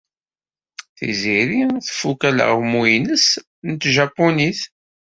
Tiziri 0.97 1.61
tfuk 1.85 2.21
alaɣmu-nnes 2.29 3.27
n 3.69 3.71
tjapunit. 3.81 4.59